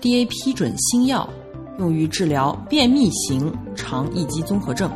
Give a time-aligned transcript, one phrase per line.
[0.00, 1.28] D A 批准新药
[1.78, 4.90] 用于治疗便秘型肠易激综合症。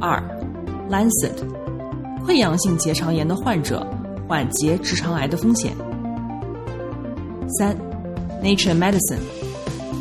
[0.00, 0.22] 二
[0.90, 1.34] ，Lancet，
[2.26, 3.86] 溃疡性结肠炎的患者
[4.28, 5.72] 缓结直肠癌的风险。
[7.58, 7.76] 三
[8.42, 9.20] ，Nature Medicine，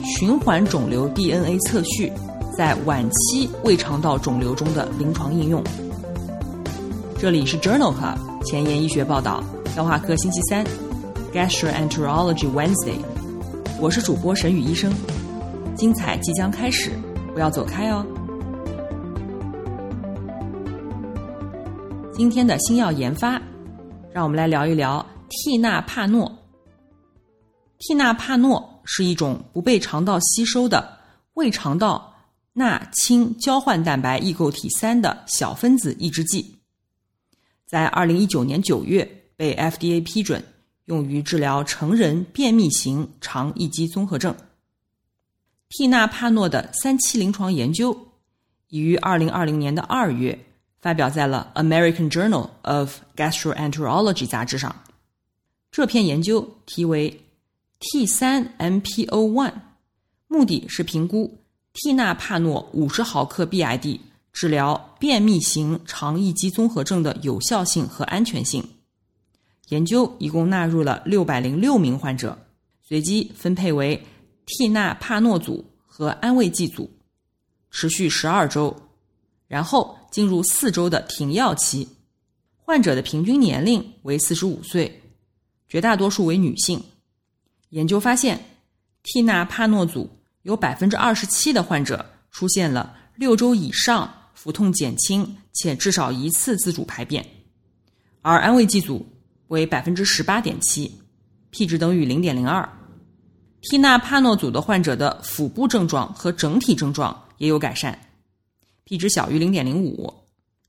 [0.03, 2.11] 循环肿瘤 DNA 测序
[2.57, 5.63] 在晚期胃肠道肿瘤中的临床应用。
[7.17, 9.43] 这里是 Journal Club 前沿医学报道。
[9.73, 10.65] 消化科星期三
[11.33, 12.95] ，Gastroenterology Wednesday，
[13.85, 14.91] 我是主播沈宇医生，
[15.75, 16.89] 精彩即将开始，
[17.35, 18.03] 不要走开哦。
[22.11, 23.39] 今天的新药研发，
[24.11, 26.35] 让我们来聊一聊替那帕诺。
[27.77, 30.97] 替那帕诺是一种不被肠道吸收的
[31.35, 32.11] 胃肠道
[32.53, 36.57] 钠氢交换蛋白异构体三的小分子抑制剂，
[37.67, 39.07] 在二零一九年九月。
[39.37, 40.41] 被 FDA 批准
[40.85, 44.35] 用于治疗成人便秘型肠易激综合症。
[45.69, 48.07] 替那帕诺的三期临床研究
[48.69, 50.37] 已于二零二零年的二月
[50.79, 54.75] 发表在了《American Journal of Gastroenterology》杂志上。
[55.71, 57.21] 这篇研究题为
[57.79, 59.53] T 三 MPO One，
[60.27, 61.39] 目的是评估
[61.73, 63.99] 替那帕诺五十毫克 BID
[64.31, 68.63] 治疗便秘型肠易激综合症的有效性和安全性。
[69.69, 72.37] 研究一共纳入了六百零六名患者，
[72.81, 74.05] 随机分配为
[74.45, 76.91] 替那帕诺组和安慰剂组，
[77.71, 78.75] 持续十二周，
[79.47, 81.87] 然后进入四周的停药期。
[82.57, 85.01] 患者的平均年龄为四十五岁，
[85.67, 86.79] 绝大多数为女性。
[87.69, 88.39] 研究发现，
[89.01, 90.09] 替那帕诺组
[90.43, 97.25] 有百分之二十七的患者出现了六周以上腹痛减轻且至少一次自主排便，
[98.21, 99.03] 而安慰剂组。
[99.47, 100.91] 为百分之十八点七
[101.51, 102.67] ，p 值等于零点零二。
[103.61, 107.99] 替那帕诺组的患者的腹部症状和整体症状也有改善
[108.83, 110.13] ，p 值小于零点零五。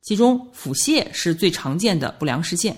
[0.03, 2.76] 其中腹泻是最常见的不良事件。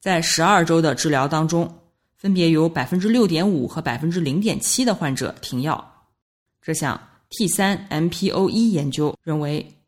[0.00, 1.72] 在十二周的治疗当中，
[2.16, 6.06] 分别有百分之六点五和百分之零点七的患者停药。
[6.60, 7.00] 这项
[7.30, 9.79] T 三 MPO 一研究认为，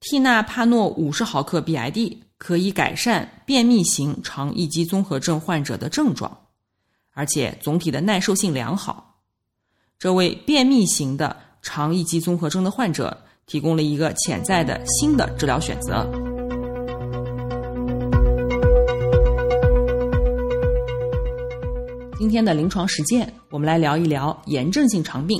[0.00, 2.18] 替那帕诺五十毫克 BID。
[2.40, 6.38] 可以改善便秘型肠易激综合症患者的症状，
[7.12, 9.20] 而且总体的耐受性良好，
[9.98, 16.10] 这为便秘型的肠易激综合症的患者提供了一个潜在的新的治疗选择。
[22.18, 25.38] 今天的临床实践，我们来聊一聊炎症性肠病。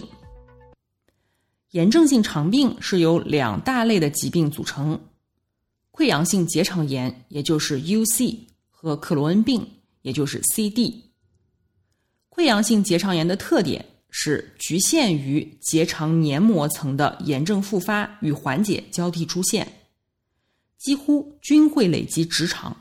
[1.70, 5.00] 炎症性肠病是由两大类的疾病组成。
[5.92, 8.38] 溃疡性结肠炎，也就是 UC
[8.68, 9.64] 和克罗恩病，
[10.02, 11.12] 也就是 CD。
[12.28, 19.70] 溃疡性结肠炎的特点是局限于结肠黏膜层的炎症复发与缓解交替出现，
[20.78, 22.76] 几乎均会累积直肠，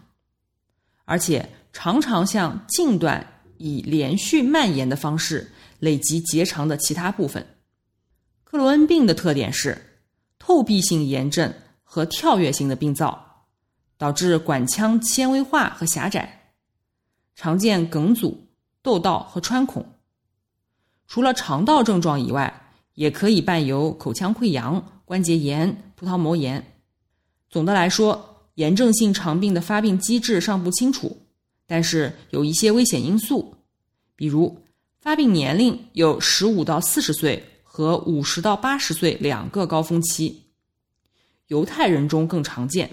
[1.06, 7.46] 而且常常向近段以连续蔓延的方式累积结肠的其他部分。
[8.50, 10.02] 克罗恩病的特点是
[10.38, 11.54] 透壁性炎症。
[11.92, 13.48] 和跳跃性的病灶，
[13.98, 16.52] 导致管腔纤维化和狭窄，
[17.36, 18.46] 常见梗阻、
[18.84, 19.84] 窦道和穿孔。
[21.08, 26.64] 除了肠道症状以外，也可以伴有口腔溃疡、关节炎、葡萄膜炎。
[27.50, 31.26] 总的来说，炎症性肠病的发病机制尚不清楚，
[31.66, 33.56] 但是有一些危险因素，
[34.16, 34.64] 比如
[35.02, 37.44] 发病年龄有十五到四十岁
[37.80, 40.44] 和五十到八十岁两个高峰期。
[41.48, 42.92] 犹太人中更常见。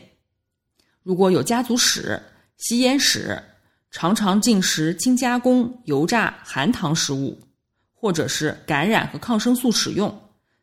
[1.02, 2.22] 如果有家族史、
[2.56, 3.42] 吸烟史，
[3.90, 7.36] 常常进食精加工、油炸、含糖食物，
[7.92, 10.16] 或者是感染和抗生素使用，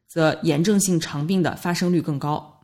[0.07, 2.61] 则炎症性肠病的发生率更高。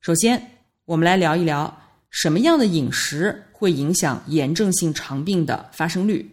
[0.00, 1.76] 首先，我们来聊一聊
[2.08, 6.31] 什么样的饮食会影响炎症性肠病的发生率。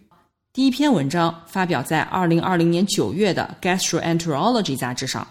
[0.52, 5.24] 第一篇文章发表在二零二零年九月的《Gastroenterology》杂志上。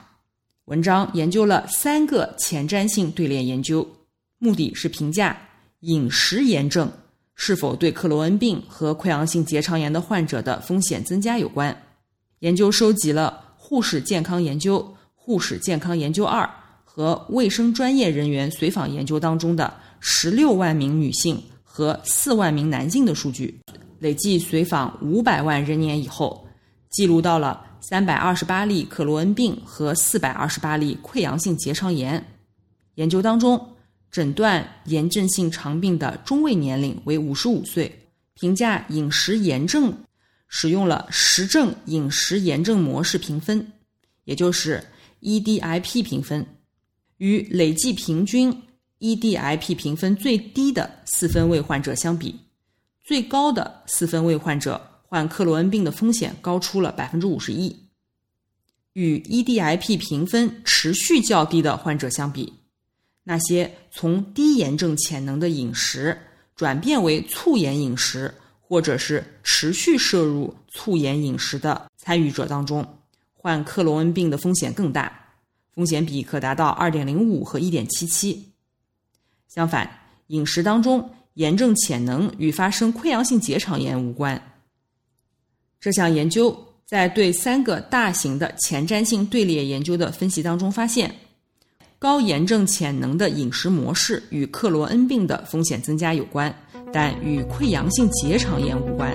[0.64, 3.86] 文章研究了三个前瞻性队列研究，
[4.38, 5.38] 目的是评价
[5.82, 6.90] 饮食炎症
[7.36, 11.76] 是否对克罗恩病和溃疡性结肠炎的患者的风险增加有关。
[12.40, 16.50] 研究收集了护士健康研究、护士健康研究二
[16.86, 23.60] 和卫生专业人员随访研究当中的十六万名女性和四万名男性的数据，
[24.00, 26.48] 累计随访五百万人年以后，
[26.90, 32.26] 记录到了三百二十八例克罗恩病和四百二十八例溃疡性结肠炎。
[32.96, 33.76] 研究当中。
[34.12, 39.96] 诊断炎症性肠病的中位年龄为五十五岁，评价饮食炎症
[40.48, 43.72] 使用了实证饮食炎症模式评分，
[44.24, 44.84] 也就是
[45.22, 46.44] EDIP 评分，
[47.18, 48.52] 与累计平均
[48.98, 52.36] EDIP 评分最低的四分位患者相比，
[53.10, 57.76] 最高的四分位患者患克罗恩病的风险高出了百分之五十一，
[58.94, 62.54] 与 EDIP 评分持续较低的患者相比。
[63.24, 66.16] 那些从低炎症潜能的饮食
[66.56, 72.88] 转变为促炎饮食，或者是持续摄入促炎饮食的参与者当中，
[73.34, 75.12] 患克罗恩病的风险更大，
[75.74, 78.52] 风险比可达到二点零五和一点七七。
[79.48, 79.90] 相反，
[80.28, 84.42] 饮食当中炎症潜能与发生溃疡性结肠炎无关。
[85.80, 91.14] 这项研究在对三个大型的前瞻性队列研究的分析当中发现。
[92.02, 96.50] 高炎症潜能的饮食模式与克罗恩病的风险增加有关，
[96.94, 99.12] 但与溃疡性结肠炎无关。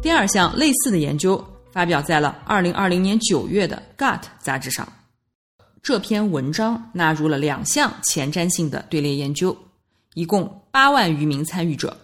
[0.00, 4.90] 第二项类似的研究发表在了二零二零年九月的《Gut》杂志上。
[5.88, 9.56] 这篇文章纳入了两项前瞻性的队列研究，
[10.12, 11.96] 一共八万余名参与者，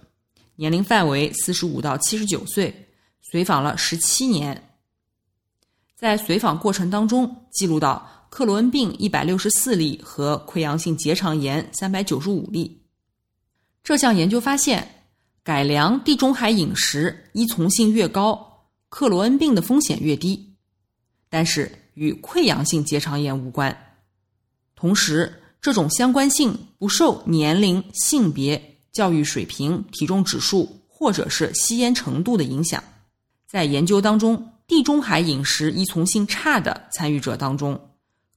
[0.57, 2.75] 年龄范围四十五到七十九岁，
[3.21, 4.71] 随访了十七年。
[5.95, 12.81] 在随访过程当中，记录到克罗恩病一百六十四例和溃疡性结肠炎三百九十五例。
[13.83, 15.05] 这项研究发现，
[15.43, 20.55] 改良地中海饮食依从性越高，克罗恩病的风险越低，
[21.29, 23.77] 但是与溃疡性结肠炎无关。
[24.77, 32.83] 同时，这种相关性不受年龄、性别、教育水平、体重指数或者是吸烟程度的影响。
[33.47, 34.51] 在研究当中。
[34.67, 37.79] 地中海饮食依从性差的参与者当中，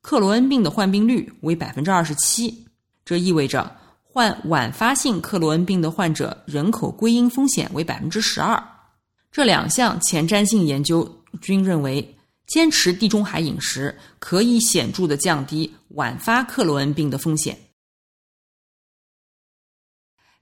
[0.02, 2.66] 克罗恩病的患病率为百分之二十七，
[3.06, 3.74] 这意味着
[4.04, 8.62] 患晚发性克罗恩病的患者人口归因风险为百分之十二。
[9.32, 11.10] 这两项前瞻性研究
[11.40, 12.17] 均认为，
[12.48, 17.58] 坚持地中海饮食可以显著的降低晚发克罗恩病的风险。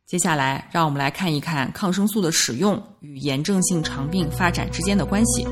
[0.05, 5.43] 接下来，让我们来看一看抗生素的使用与炎症性肠病发展之间的关系。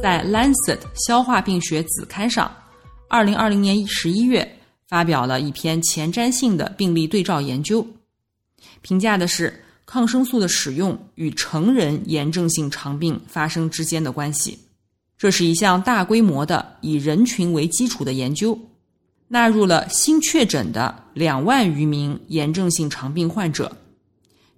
[0.00, 2.54] 在《Lancet 消化病学》子刊上，
[3.08, 7.84] 二零二零年十一月发表了一篇前瞻性的病例对照研究，
[8.82, 14.58] 评价的是抗生素的使用与成人炎症性肠病发生之间的关系。
[15.16, 18.58] 这是一项大规模的以人群为基础的研究，
[19.28, 23.76] 纳入了新确诊的两万余名炎症性肠病患者，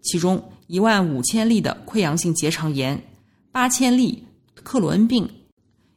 [0.02, 3.02] 其中一万五千例的溃疡性结肠炎，
[3.50, 4.22] 八千例。
[4.62, 5.30] 克罗恩病，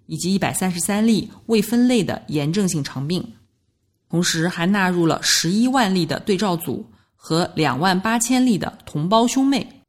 [0.06, 3.34] 以及一百三十三例未分类的炎症性肠病，
[4.08, 6.86] 同时还纳入了十一万例的对照组
[7.22, 9.84] 和两万八千例的同胞兄妹。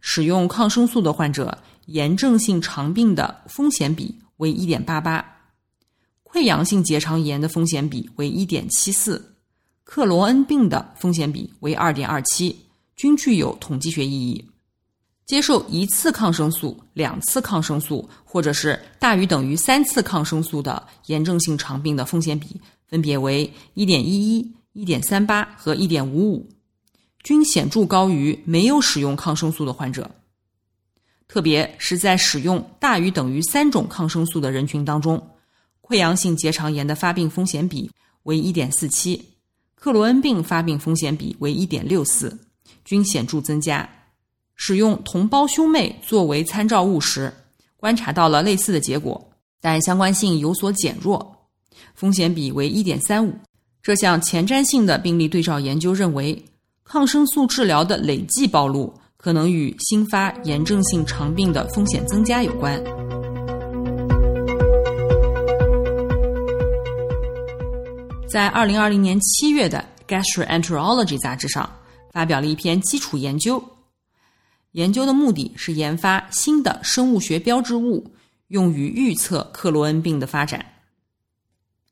[0.00, 5.24] 使用抗生素的患者炎症性肠病的风险比为一点八八，
[6.24, 9.36] 溃疡性结肠炎的风险比为一点七四，
[9.84, 12.58] 克罗恩病的风险比为二点二七，
[12.96, 14.44] 均具有统计学意义。
[15.26, 26.44] 接受一次抗生素、两次抗生素，或者是大于等于三次抗生素的炎症性肠病的风险比分别为一点一一1.11、1.38和1.55，
[27.22, 30.10] 均显著高于没有使用抗生素的患者。
[31.26, 35.30] 特别是在使用大于等于三种抗生素的人群当中，
[35.80, 37.90] 溃疡性结肠炎的发病风险比
[38.24, 39.20] 为1.47，
[39.74, 42.38] 克罗恩病发病风险比为1.64，
[42.84, 43.88] 均显著增加。
[44.56, 47.32] 使用同胞兄妹作为参照物时，
[47.76, 51.48] 观察到了类似的结果，但相关性有所减弱，
[51.94, 53.34] 风险比为一点三五。
[53.82, 56.44] 这项前瞻性的病例对照研究认为，
[56.84, 62.78] 抗生素治疗的累计暴露可能与新发炎症性肠病的风险增加有关。
[68.28, 69.82] 在二零二零年七月的
[70.22, 71.68] 《Gastroenterology》杂志上，
[72.12, 73.62] 发表了一篇基础研究。
[74.72, 78.12] 研究的目的是研发新的生物学标志物，
[78.48, 80.64] 用于预测克罗恩病的发展。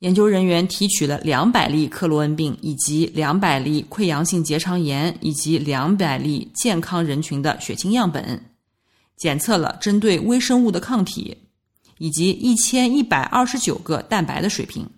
[0.00, 8.40] 研究人员提取了两百例克罗恩病以及两百例溃疡性结肠炎以及两百例健康人群的血清样本，
[9.17, 11.37] 检测了针对微生物的抗体
[11.99, 14.88] 以及一千一百二十九个蛋白的水平，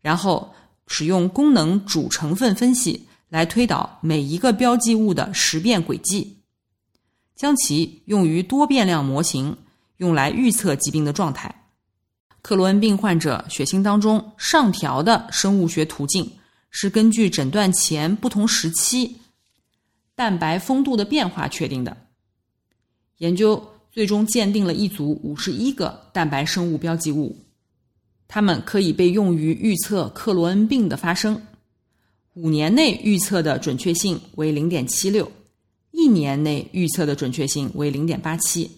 [0.00, 0.54] 然后
[0.86, 6.36] 使用功能主成分分析来推导每一个标记物的识变轨迹，
[7.34, 9.56] 将其用于多变量模型，
[9.96, 11.65] 用来预测疾病的状态。
[12.46, 16.30] 克罗恩病患者血清当中上调的生物学途径
[16.70, 19.16] 是根据诊断前不同时期
[20.14, 21.96] 蛋白丰度的变化确定的。
[23.16, 23.60] 研究
[23.90, 27.36] 最终鉴定了一组五十一个蛋白生物标记物，
[28.28, 31.42] 它们可以被用于预测克罗恩病的发生。
[32.34, 35.28] 五年内预测的准确性为零点七六，
[35.90, 38.70] 一年内预测的准确性为零点八七。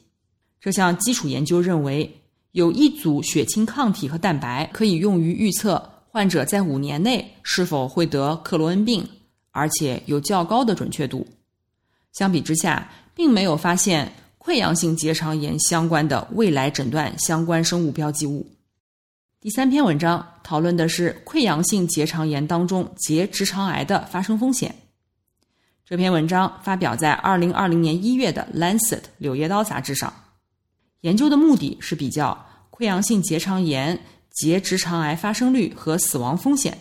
[0.58, 2.17] 这项基础研究认为。
[2.52, 9.06] 有一组血清抗体和蛋白可以用于预测患者在五年内是否会得克罗恩病，
[9.50, 11.26] 而且有较高的准确度。
[12.12, 18.46] 相比之下，并没有发现溃疡性结肠炎相关的未来诊断相关生物标记物。
[19.40, 24.74] 第三篇文章讨论的是溃疡性结肠炎当中结直肠癌的发生风险。
[25.84, 30.12] 这篇文章发表在二零二零年一月的《Lancet》柳叶刀杂志上。
[31.02, 34.00] 研究的目的是比较溃疡性结肠炎
[34.30, 36.76] 结直肠癌发生率和死亡风险。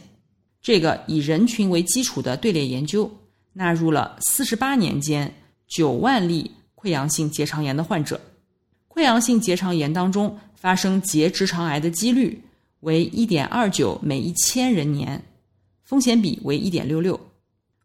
[0.62, 3.10] 这个以人群为基础的队列研究
[3.54, 5.34] 纳入了四十八年间
[5.68, 8.20] 九万例溃疡性结肠炎的患者。
[8.88, 12.42] 溃疡性结肠炎当中发生结直肠癌的几率
[12.80, 15.24] 为一点二九每一千人年，
[15.84, 17.20] 风险比为一点六六。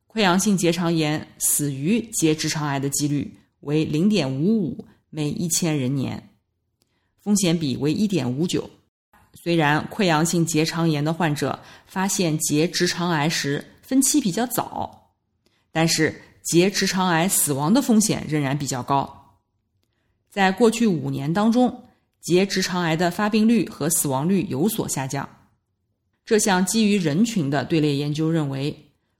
[0.08, 4.84] 溃疡性结肠炎死于结直肠癌的几率为零点五五。
[5.14, 6.30] 每一千人年，
[7.20, 8.70] 风险比为一点五九。
[9.34, 15.12] 虽然溃疡性结肠炎的患者发现结直肠癌时分期比较早，
[15.70, 19.36] 但是结直肠癌死亡的风险仍然比较高。
[20.30, 21.84] 在过去五年当中，
[22.22, 25.28] 结直肠癌的发病率和死亡率有所下降。
[26.24, 28.74] 这项基于人群的队列研究认为，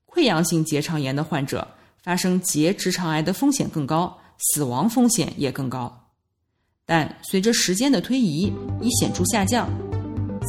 [0.06, 1.68] 溃疡性结肠炎的患者
[2.02, 4.18] 发生结直肠癌的风险更高。
[4.50, 5.90] 死亡风险也更高，
[6.84, 9.68] 但随着时间的推移，已显著下降，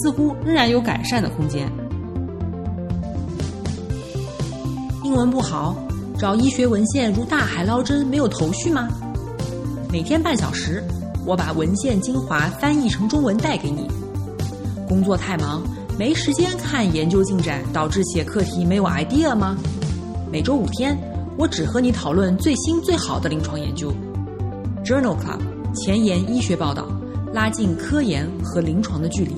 [0.02, 1.72] 似乎仍然有改善的空间。
[5.04, 5.76] 英文不好，
[6.18, 8.90] 找医学文献如大海捞针，没有头绪吗？
[9.92, 10.84] 每天半小时，
[11.24, 13.88] 我把文献精华翻译成中文带给你。
[14.88, 15.62] 工作太忙，
[16.00, 19.56] 没时间看研究进展，导致写课题没有 idea 吗？
[20.32, 20.98] 每周五天。
[21.36, 23.92] 我只和你讨论最新最好的临床研究。
[24.86, 25.42] Journal Club
[25.74, 26.88] 前沿医学报道，
[27.34, 29.34] 拉近科研和临床的距离。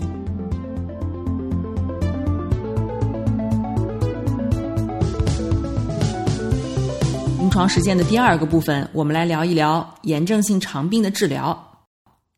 [7.39, 11.57] 临床实践的第二个部分，我们来聊一聊炎症性肠病的治疗。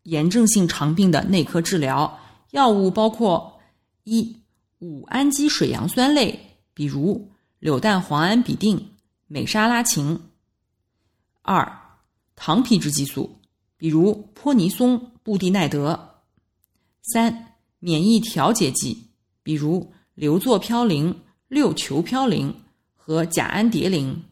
[0.04, 2.20] 炎症性肠病的内科治疗
[2.52, 3.60] 药物包括
[4.04, 4.38] 一
[4.80, 6.40] 五氨基水杨酸类，
[6.76, 7.28] 比如
[7.60, 8.80] 柳氮磺胺吡啶。
[9.28, 10.20] 美沙拉嗪。
[11.42, 11.80] 二，
[12.36, 13.40] 糖皮质激素，
[13.76, 16.22] 比如泼尼松、布地奈德。
[17.02, 19.12] 三，免疫调节剂，
[19.44, 21.16] 比如硫唑嘌呤、
[21.50, 22.54] 六球嘌呤
[22.96, 24.24] 和甲氨蝶呤。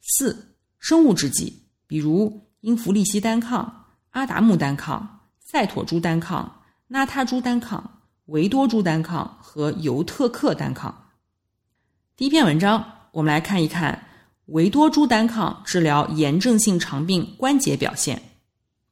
[0.00, 11.10] 四，生物制剂，比如英弗利西单抗、阿达木单抗、赛妥珠单抗、纳他珠单抗、维多珠单抗和尤特克单抗。
[12.16, 12.93] 第一篇文章。
[13.14, 14.06] 我们来看一看
[14.46, 18.20] 维多珠单抗治疗炎症性肠病关节表现。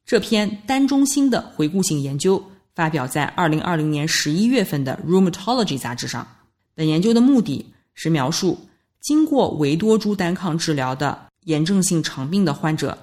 [0.05, 2.41] 这篇单中心的回顾性研究
[2.73, 6.25] 发表在二零二零年十一月份的《Rheumatology》杂志上。
[6.73, 8.57] 本研究的目的是描述
[9.01, 12.97] 经过维多珠单抗治疗的炎症性肠病的患者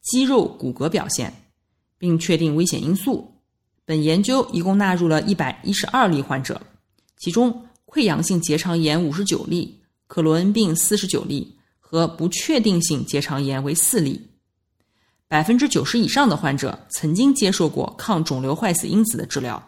[0.00, 1.30] 肌肉骨骼表现，
[1.98, 3.30] 并确定危险因素。
[3.84, 6.58] 本研究一共纳入了一百一十二例患者，
[7.18, 9.82] 其中溃疡性结肠炎五十九例。
[10.06, 14.20] 克罗恩病四十九例和不确定性结肠炎为四例，
[15.28, 19.62] 百分之九十以上的患者曾经接受过抗肿瘤坏死因子的治疗。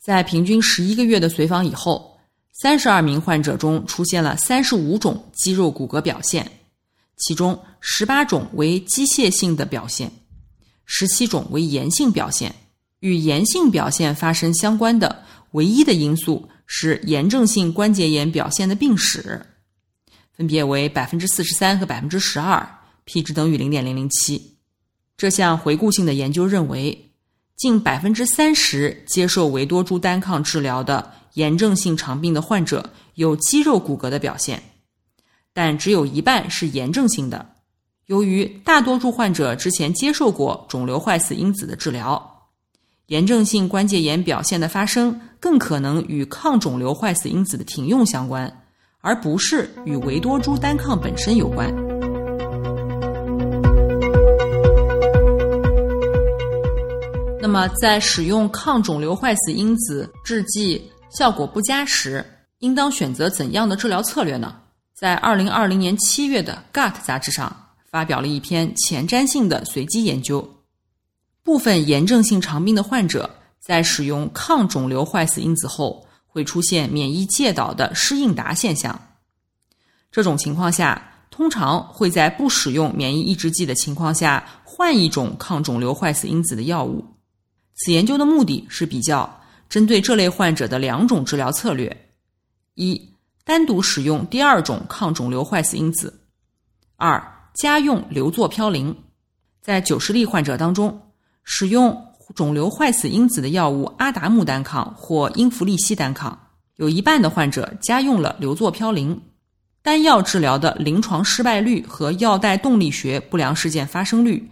[0.00, 2.18] 在平均十一个月的随访以后，
[2.52, 6.50] 三十二名患者中出现了三十五种肌肉骨骼表现，
[7.16, 10.12] 其中十八种为机械性的表现，
[10.84, 12.54] 十七种为炎性表现。
[13.00, 19.44] 与炎性表现发生相关的唯一的因素是炎症性关节炎表现的病史。
[20.36, 22.68] 分别为百分之四十三和百分之十二
[23.04, 24.56] ，，p 值等于零点零零七。
[25.16, 27.12] 这项回顾性的研究认为，
[27.56, 34.60] 近百分之三十接受维多珠单抗治疗的炎症性肠病的患者有肌肉骨骼的表现，
[35.52, 37.54] 但只有一半是炎症性的。
[38.06, 42.48] 由于大多数患者之前接受过肿瘤坏死因子的治疗，
[43.06, 48.63] 炎症性关节炎表现的发生更可能与抗肿瘤坏死因子的停用相关。
[49.04, 51.70] 而不是与维多珠单抗本身有关。
[57.38, 62.24] 那么，在使用抗肿瘤坏死因子制剂效果不佳时，
[62.60, 64.56] 应当选择怎样的治疗策略呢？
[64.94, 67.54] 在二零二零年七月的《Gut》杂志上
[67.90, 70.48] 发表了一篇前瞻性的随机研究，
[71.42, 73.28] 部分炎症性肠病的患者
[73.60, 76.03] 在使用抗肿瘤坏死因子后。
[76.34, 79.00] 会出现免疫介导的失应答现象，
[80.10, 81.00] 这种情况下，
[81.30, 87.04] 通常会在不使用免疫抑制剂的情况下换一种抗肿瘤坏死因子的药物。
[87.76, 92.10] 此研究的目的是比较针对这类患者的两种治疗策略：
[92.74, 93.00] 一、
[93.44, 96.12] 单独使用第二种抗肿瘤坏死因子；
[96.96, 97.22] 二、
[97.54, 98.92] 加用硫唑嘌呤。
[99.62, 101.12] 在九十例患者当中，
[101.44, 101.96] 使用。
[102.34, 106.36] 肿瘤坏死因子的药物阿达木单抗或英弗利西单抗，
[106.76, 109.16] 有一半的患者加用了硫唑嘌呤。
[109.82, 114.50] 单药治疗的临床失败率和药代动力学不良事件发生率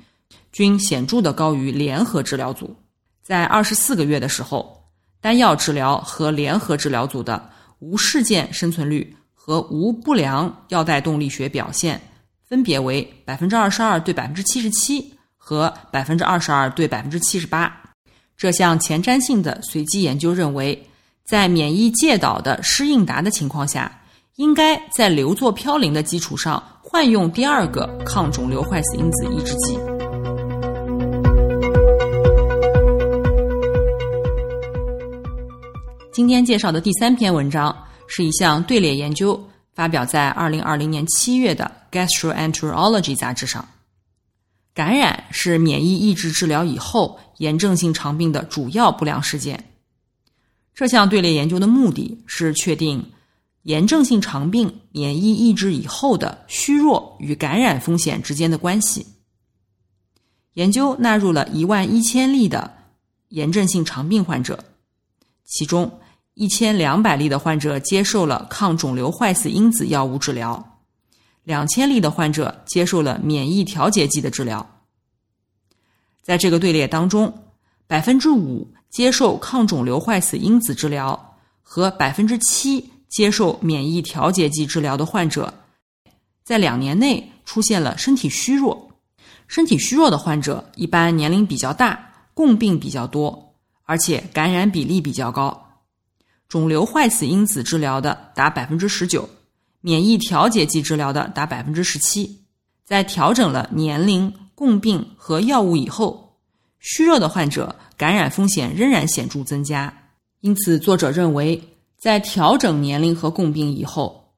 [0.52, 2.76] 均显著的高于联合治疗组。
[3.22, 4.84] 在二十四个月的时候，
[5.20, 12.00] 单药治疗和联合治疗组的无事件生存率和无不良药代动力学表现
[12.46, 15.14] 分别为百分之二十二对百分之七十七。
[15.44, 17.76] 和百分之二十二对百分之七十八，
[18.36, 20.86] 这项前瞻性的随机研究认为，
[21.26, 23.90] 在免疫介导的失应答的情况下，
[24.36, 29.76] 应该在硫唑嘌呤的基础上换用第二个抗肿瘤坏死因子抑制剂。
[36.12, 37.76] 今天介绍的第三篇文章
[38.06, 39.38] 是一项队列研究，
[39.74, 41.68] 发表在二零二零年七月的
[42.06, 43.66] 《Gastroenterology》杂志上。
[44.74, 49.72] 感染是免疫抑制治疗以后炎症性肠病的主要不良事件。
[50.74, 53.12] 这项队列研究的目的是确定
[53.64, 59.06] 炎症性肠病免疫抑制以后的虚弱与感染风险之间的关系。
[60.54, 62.72] 研究纳入了一万一千例的
[63.28, 64.64] 炎症性肠病患者，
[65.44, 66.00] 其中
[66.34, 70.71] 一千两百例的患者接受了抗肿瘤坏死因子药物治疗。
[71.44, 74.64] 两千例的患者接受了免疫调节剂的治疗，
[76.22, 77.46] 在这个队列当中，
[77.86, 85.52] 百分之五接受抗肿瘤坏死因子治疗和百分之七接受免疫调节剂治疗的患者，
[86.44, 88.90] 在两年内出现了身体虚弱。
[89.48, 95.80] 身体虚弱的患者一般年龄比较大，共病比较多，而且感染比例比较高。
[96.48, 99.28] 肿瘤坏死因子治疗的达百分之十九。
[99.82, 102.40] 免疫调节剂治疗的达百分之十七，
[102.84, 106.38] 在调整了年龄、共病和药物以后，
[106.78, 109.92] 虚弱的患者感染风险仍然显著增加。
[110.40, 111.62] 因此，作者认为，
[111.98, 114.32] 在调整年龄和共病以后，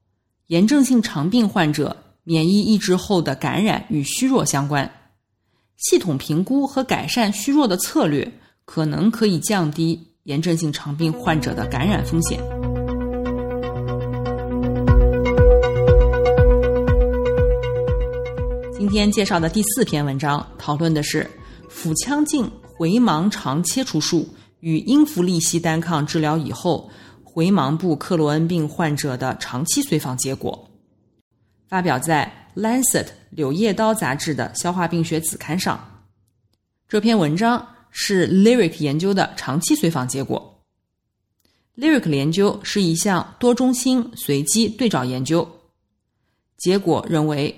[0.47, 4.91] 炎症性肠病患者免疫抑制后的感染与虚弱相关。
[5.77, 8.31] 系统评估和改善虚弱的策略，
[8.65, 12.54] 可能可以降低炎症性肠病患者的感染风险。
[18.95, 21.29] 今天介绍的第四篇文章讨论的是
[21.67, 24.25] 腹腔镜回盲肠切除术
[24.61, 26.89] 与英弗利西单抗治疗以后
[27.21, 30.71] 回盲部克罗恩病患者的长期随访结果，
[31.67, 36.05] 发表在《Lancet》柳叶刀杂志的消化病学子刊上。
[36.87, 40.63] 这篇文章是 Lyric 研究的长期随访结果。
[41.75, 45.45] Lyric 研究是一项多中心随机对照研究，
[46.55, 47.53] 结果认为。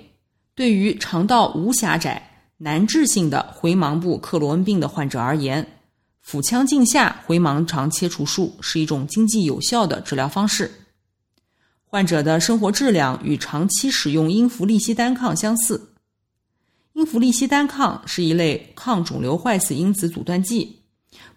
[0.58, 2.20] 对于肠道无狭窄、
[2.56, 5.64] 难治性的回盲部克罗恩病的患者而言，
[6.20, 10.68] 腹腔镜下回盲肠切除术是一种经济有效的治疗方式。
[11.84, 15.90] 患者的生活质量与长期使用英弗利西单抗相似。
[16.94, 20.80] 英弗利西单抗是一类抗肿瘤坏死因子阻断剂，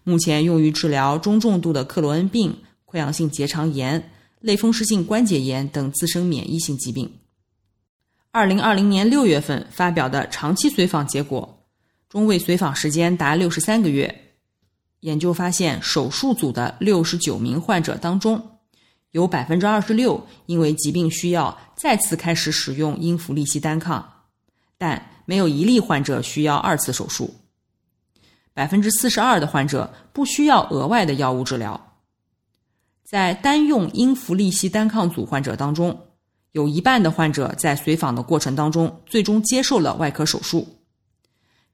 [0.03, 2.57] 目前用于治疗中重度的克罗恩病、
[2.87, 7.07] 溃疡性结肠炎、类风湿性关节炎等自身免疫性疾病。
[8.33, 11.65] 二零二零年六月份发表的长期随访结果，
[12.07, 14.33] 中位随访时间达六十三个月。
[15.01, 18.41] 研究发现，手术组的六十九名患者当中，
[19.11, 24.09] 有百分之二十六因为疾病需要再次开始使用英弗利西单抗，
[24.77, 27.35] 但没有一例患者需要二次手术。
[28.53, 31.97] 百分之四十二的患者不需要额外的药物治疗。
[33.03, 36.07] 在单用英氟利西单抗组患者当中，
[36.51, 40.67] 有一半的患者在随访的过程当中最终接受了外科手术，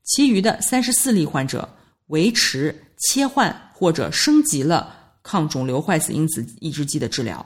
[0.04, 1.68] 其余的三十四例患者
[2.08, 7.46] 维持、切换或者升级了抗肿瘤坏死因子抑制剂的治疗。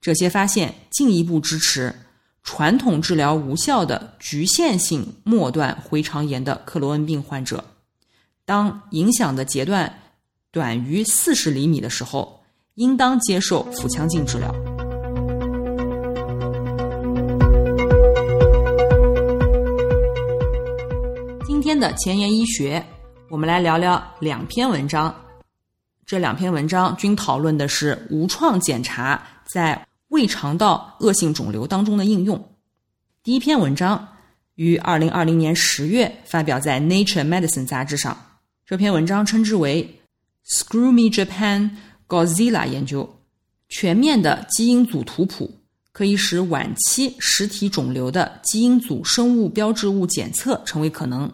[0.00, 1.92] 这些发现进一步支持
[2.44, 7.64] 传统治疗无效的局限性末段回肠炎的克罗恩病患者，
[8.44, 10.00] 当影响的截段
[10.52, 12.42] 短于四十厘米的时候，
[12.76, 14.67] 应当接受腹腔镜治疗。
[21.68, 22.82] 天的前沿医学，
[23.28, 25.14] 我们来聊聊两篇文章。
[26.06, 32.42] 这两篇文章均讨论的是无创检查在胃肠道恶性肿瘤当中的应用。
[33.22, 34.08] 第一篇文章
[34.54, 38.16] 于二零二零年十月发表在《Nature Medicine》杂志上。
[38.64, 40.00] 这篇文章称之为
[40.46, 41.68] “Screw Me Japan
[42.08, 43.06] Godzilla” 研究，
[43.68, 45.54] 全面的基因组图谱
[45.92, 51.30] 可以使晚期实体肿瘤的基因组生物标志物检测成为可能。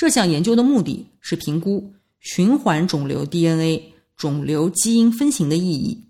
[0.00, 6.06] 这项研究的目的是评估循环肿瘤 DNA 肿瘤基因分型的意义。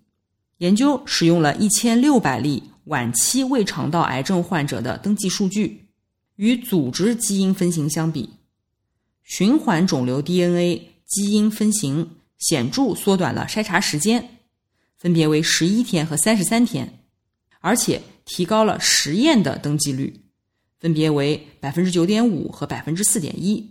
[0.59, 5.88] 研究使用了一千六百例晚期胃肠道癌症患者的登记数据，
[6.37, 8.31] 与组织基因分型相比，
[9.24, 14.38] 循环肿瘤 DNA 基因分型显著缩短了筛查时间，
[14.98, 17.00] 分别为十一天和三十三天，
[17.59, 20.20] 而且提高了实验的登记率，
[20.79, 23.68] 分别为百分之九点五和百分之四点一。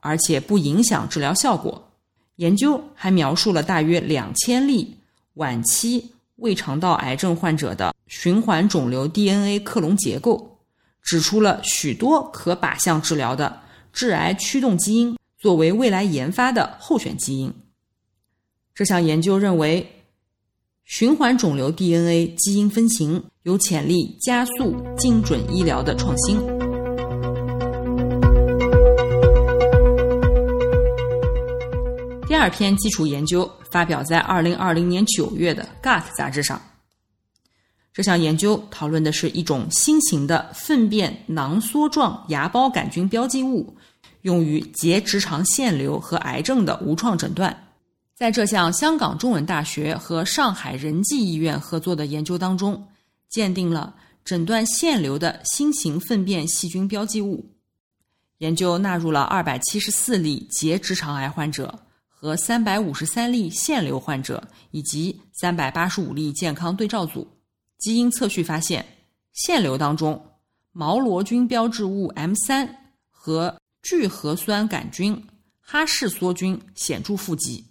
[0.00, 1.90] 而且不影响治疗效果。
[2.36, 4.96] 研究还描述了大约两千例
[5.34, 10.58] 晚期胃肠道癌症患者的循环肿瘤 DNA 克隆结构，
[11.02, 13.60] 指出了许多可靶向治疗的
[13.92, 17.52] 致癌驱动基因作为未来研发的候选基因。
[18.74, 20.02] 这项研究认为，
[20.84, 26.59] 循环肿瘤 DNA 基因分型有潜力加速精准医疗的创新。
[32.40, 36.58] 二篇基础研究发表在二零二零年九月的《Gut》杂志上。
[37.92, 43.76] 这项研究讨论的是一种新型的粪便囊缩状芽孢杆菌标记物，
[44.22, 47.54] 用于结直肠腺瘤和癌症的无创诊断。
[48.14, 52.88] 在这项香港中文大学和上海仁济医院合作的研究当中，
[53.28, 57.44] 鉴定了诊断腺瘤的新型粪便细菌标记物。
[58.38, 61.78] 研究纳入了二百七十四例结直肠癌患者。
[62.20, 67.26] 和三百五十三例腺瘤患者以及三百八十五例健康对照组
[67.78, 68.84] 基因测序发现，
[69.32, 70.22] 腺瘤当中
[70.70, 75.18] 毛螺菌标志物 M 三和聚核酸杆菌
[75.62, 77.64] 哈氏梭菌显著富集。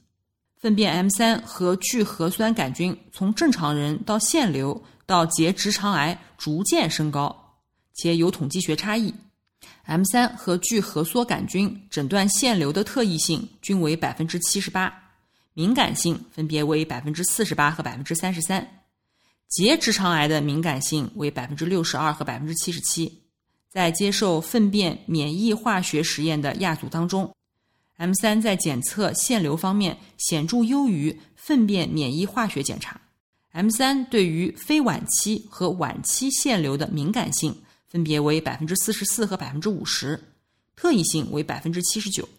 [0.57, 7.61] 粪便 M 三和聚核酸杆菌从正常人到腺瘤到结直肠癌逐渐升高，
[7.93, 9.13] 且有统计学差异。
[9.89, 14.93] M 三和聚合缩杆菌诊断腺瘤的特异性均为百分之七十八，
[15.55, 18.83] 敏感性分别为百分之四十八和百分之三十三，
[19.47, 23.23] 结直肠癌的敏感性为百分之六十二和百分之七十七。
[23.67, 27.35] 在接受粪便免疫化学实验的亚组当中
[27.97, 33.01] ，M 三在检测腺瘤方面显著优于粪便免疫化学检查。
[33.53, 37.59] M 三对于非晚期和晚期腺瘤的敏感性。
[37.89, 40.23] 分别为百分之四十四和百分之五十，
[40.75, 42.29] 特异性为百分之七十九，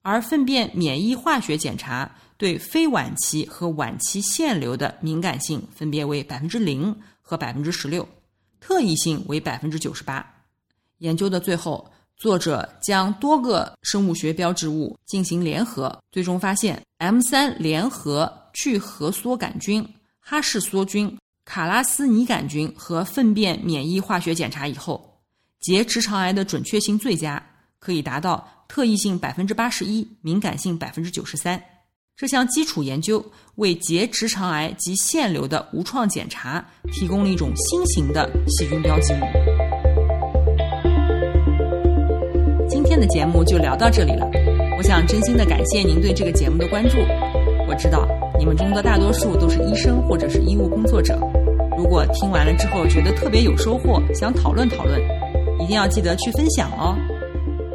[0.00, 8.08] 而粪便免疫化学检查对非晚期和晚期腺瘤的敏感性分别为百分之零和百分之十六，
[8.60, 10.24] 特异性为百分之九十八。
[10.98, 19.84] 研究的最后，作者将多个生物学标志物进行联合，最终发现 M 三联合聚合梭杆菌、
[20.20, 21.18] 哈氏梭菌。
[21.44, 25.20] 卡拉斯尼杆菌和粪便免疫化学检查以后，
[25.60, 27.44] 结直肠癌的准确性最佳，
[27.78, 31.60] 可以达到特异性百分之八十一，敏感性百分之九十三。
[32.16, 33.24] 这项基础研究
[33.56, 39.18] 为结直肠癌及腺瘤的无创检查提供了一种新型的细菌标记物。
[42.68, 44.30] 今天的节目就聊到这里了，
[44.78, 46.98] 我想真心的感谢您对这个节目的关注。
[47.66, 48.06] 我知道。
[48.42, 51.16] 你们中的大多数都是医生或者是医务工作者，
[51.78, 55.00] 如果听完了之后觉得特别有收获，想讨论讨论，
[55.60, 56.96] 一定要记得去分享哦。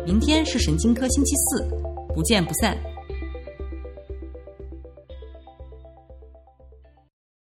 [0.06, 1.66] 明天是神经科星期四，
[2.14, 2.76] 不见不散。